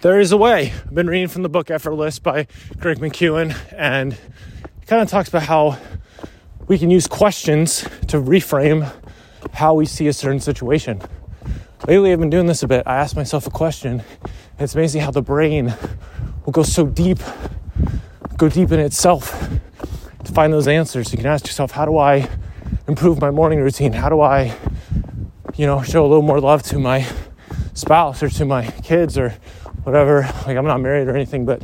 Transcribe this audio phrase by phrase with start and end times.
[0.00, 0.72] there is a way.
[0.72, 2.46] I've been reading from the book Effortless by
[2.78, 5.78] Greg McKeown, and it kind of talks about how
[6.66, 8.92] we can use questions to reframe
[9.52, 11.00] how we see a certain situation.
[11.86, 12.82] Lately, I've been doing this a bit.
[12.86, 14.02] I ask myself a question.
[14.22, 15.74] And it's amazing how the brain
[16.44, 17.18] will go so deep,
[18.36, 19.48] go deep in itself
[20.24, 21.12] to find those answers.
[21.12, 22.28] You can ask yourself, how do I
[22.88, 23.92] improve my morning routine?
[23.92, 24.56] How do I,
[25.54, 27.06] you know, show a little more love to my
[27.74, 29.34] spouse or to my kids or
[29.86, 30.22] whatever.
[30.46, 31.62] Like, I'm not married or anything, but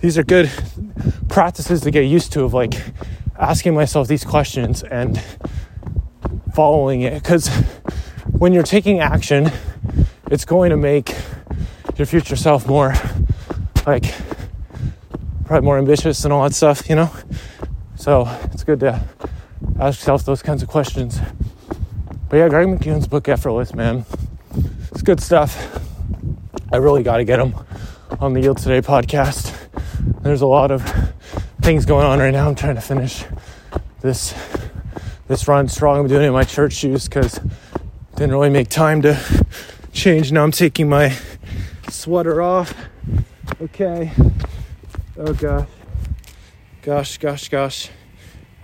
[0.00, 0.48] these are good
[1.28, 2.74] practices to get used to of like
[3.36, 5.20] asking myself these questions and
[6.54, 7.20] following it.
[7.20, 7.48] Because
[8.30, 9.50] when you're taking action,
[10.30, 11.16] it's going to make
[11.96, 12.94] your future self more
[13.86, 14.14] like
[15.44, 17.10] probably more ambitious and all that stuff, you know?
[17.96, 19.02] So it's good to
[19.80, 21.18] ask yourself those kinds of questions.
[22.28, 24.06] But yeah, Greg McKeown's book, Effortless, man.
[24.92, 25.80] It's good stuff.
[26.74, 27.54] I really got to get them
[28.18, 29.56] on the Yield Today podcast.
[30.22, 30.82] There's a lot of
[31.62, 32.48] things going on right now.
[32.48, 33.24] I'm trying to finish
[34.00, 34.34] this
[35.28, 36.00] this run strong.
[36.00, 37.38] I'm doing it in my church shoes because
[38.16, 39.46] didn't really make time to
[39.92, 40.32] change.
[40.32, 41.16] Now I'm taking my
[41.90, 42.74] sweater off.
[43.60, 44.10] Okay.
[45.16, 45.68] Oh gosh.
[46.82, 47.90] Gosh, gosh, gosh.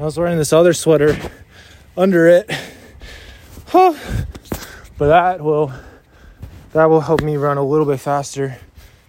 [0.00, 1.16] I was wearing this other sweater
[1.96, 2.50] under it.
[3.68, 3.94] Huh.
[4.98, 5.72] But that will
[6.72, 8.58] that will help me run a little bit faster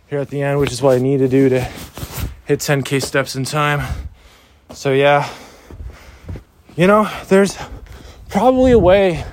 [0.08, 1.62] here at the end, which is what I need to do to
[2.46, 3.82] hit 10k steps in time.
[4.72, 5.30] So yeah.
[6.76, 7.58] You know, there's
[8.30, 9.26] probably a way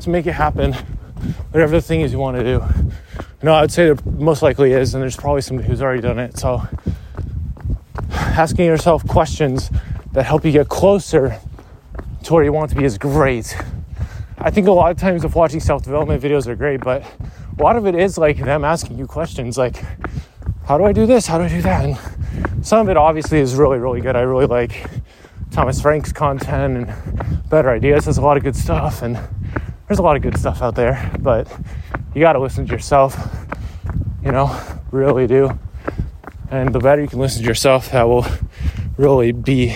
[0.00, 0.74] to make it happen,
[1.50, 2.62] whatever the thing is you want to do.
[3.42, 6.18] No, I would say there most likely is, and there's probably somebody who's already done
[6.18, 6.38] it.
[6.38, 6.62] So,
[8.10, 9.70] asking yourself questions
[10.12, 11.40] that help you get closer
[12.24, 13.56] to where you want to be is great.
[14.38, 17.04] I think a lot of times of watching self development videos are great, but
[17.58, 19.82] a lot of it is like them asking you questions like,
[20.64, 21.26] how do I do this?
[21.26, 21.84] How do I do that?
[21.84, 24.14] And some of it obviously is really, really good.
[24.14, 24.86] I really like
[25.50, 28.04] Thomas Frank's content and Better Ideas.
[28.04, 29.18] There's a lot of good stuff, and
[29.88, 31.50] there's a lot of good stuff out there, but
[32.14, 33.16] you got to listen to yourself,
[34.24, 34.56] you know,
[34.92, 35.58] really do.
[36.50, 38.26] And the better you can listen to yourself, that will
[38.96, 39.74] really be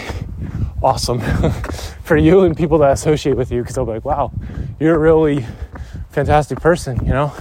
[0.83, 1.21] awesome
[2.05, 4.31] for you and people that associate with you because they'll be like, wow,
[4.79, 5.47] you're a really
[6.11, 7.33] fantastic person, you know,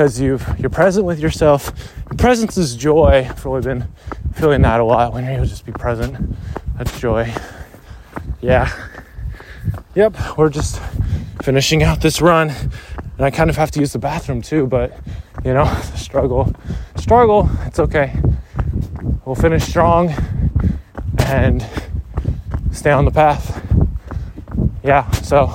[0.00, 1.74] because you you're present with yourself.
[2.16, 3.26] Presence is joy.
[3.28, 3.86] I've really been
[4.32, 6.34] feeling that a lot when you just be present.
[6.78, 7.30] That's joy.
[8.40, 8.72] Yeah.
[9.94, 10.80] Yep, we're just
[11.42, 14.98] finishing out this run and I kind of have to use the bathroom too, but
[15.44, 15.66] you know,
[15.96, 16.50] struggle,
[16.96, 18.18] struggle, it's okay.
[19.26, 20.14] We'll finish strong
[21.18, 21.62] and
[22.72, 23.62] stay on the path.
[24.82, 25.48] Yeah, so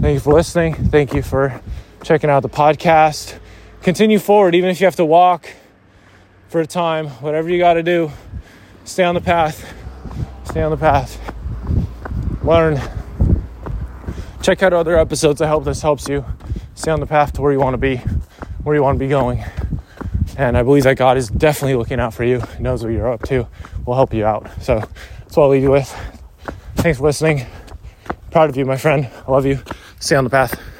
[0.00, 0.74] thank you for listening.
[0.74, 1.60] Thank you for
[2.04, 3.40] checking out the podcast.
[3.82, 5.48] Continue forward, even if you have to walk
[6.48, 8.12] for a time, whatever you got to do,
[8.84, 9.74] stay on the path.
[10.44, 11.18] Stay on the path.
[12.44, 12.80] Learn.
[14.40, 15.40] Check out other episodes.
[15.42, 16.24] I hope this helps you
[16.76, 17.96] stay on the path to where you want to be,
[18.62, 19.44] where you want to be going.
[20.36, 23.10] And I believe that God is definitely looking out for you, he knows what you're
[23.10, 23.48] up to,
[23.84, 24.48] will help you out.
[24.62, 25.92] So that's what I'll leave you with.
[26.76, 27.46] Thanks for listening.
[28.30, 29.10] Proud of you, my friend.
[29.26, 29.58] I love you.
[29.98, 30.71] Stay on the path.